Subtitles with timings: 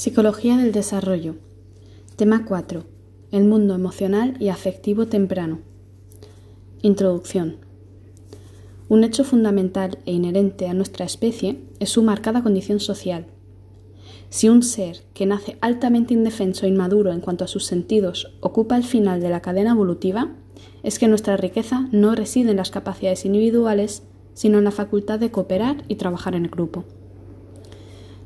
[0.00, 1.34] Psicología del desarrollo.
[2.16, 2.84] Tema 4.
[3.32, 5.58] El mundo emocional y afectivo temprano.
[6.80, 7.56] Introducción.
[8.88, 13.26] Un hecho fundamental e inherente a nuestra especie es su marcada condición social.
[14.30, 18.78] Si un ser que nace altamente indefenso e inmaduro en cuanto a sus sentidos ocupa
[18.78, 20.30] el final de la cadena evolutiva,
[20.82, 25.30] es que nuestra riqueza no reside en las capacidades individuales, sino en la facultad de
[25.30, 26.86] cooperar y trabajar en el grupo.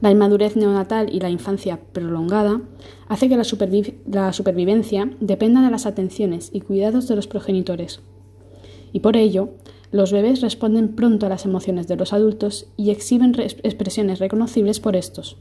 [0.00, 2.60] La inmadurez neonatal y la infancia prolongada
[3.08, 3.44] hace que la,
[4.32, 8.00] supervivencia dependa de las atenciones y cuidados de los progenitores.
[8.92, 9.50] Y por ello,
[9.92, 14.96] los bebés responden pronto a las emociones de los adultos y exhiben expresiones reconocibles por
[14.96, 15.36] estos.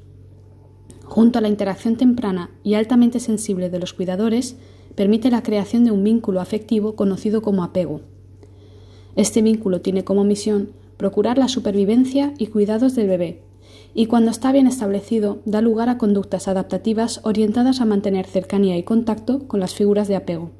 [1.04, 4.56] Junto a la interacción temprana y altamente sensible de los cuidadores,
[4.96, 8.02] permite la creación de un vínculo afectivo conocido como apego.
[9.16, 13.42] Este vínculo tiene como misión procurar la supervivencia y cuidados del bebé,
[13.94, 18.84] y cuando está bien establecido da lugar a conductas adaptativas orientadas a mantener cercanía y
[18.84, 20.52] contacto con las figuras de apego.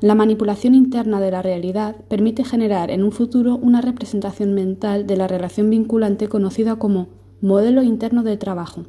[0.00, 5.16] La manipulación interna de la realidad permite generar en un futuro una representación mental de
[5.16, 7.08] la relación vinculante conocida como
[7.40, 8.84] modelo interno de trabajo.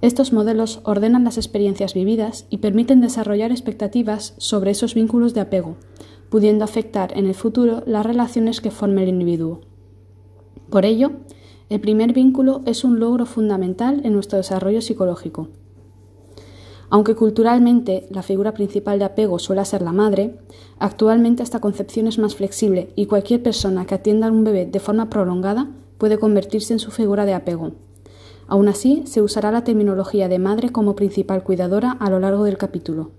[0.00, 5.76] Estos modelos ordenan las experiencias vividas y permiten desarrollar expectativas sobre esos vínculos de apego,
[6.28, 9.60] pudiendo afectar en el futuro las relaciones que forme el individuo.
[10.70, 11.12] Por ello,
[11.72, 15.48] el primer vínculo es un logro fundamental en nuestro desarrollo psicológico.
[16.90, 20.38] Aunque culturalmente la figura principal de apego suele ser la madre,
[20.78, 24.80] actualmente esta concepción es más flexible y cualquier persona que atienda a un bebé de
[24.80, 27.72] forma prolongada puede convertirse en su figura de apego.
[28.48, 32.58] Aún así, se usará la terminología de madre como principal cuidadora a lo largo del
[32.58, 33.12] capítulo.